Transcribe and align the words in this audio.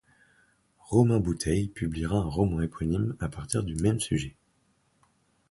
Romain 0.89 1.19
Bouteille 1.19 1.67
publiera 1.67 2.17
un 2.17 2.23
roman 2.27 2.59
éponyme 2.61 3.15
à 3.19 3.29
partir 3.29 3.61
du 3.63 3.75
même 3.75 3.99
sujet. 3.99 4.35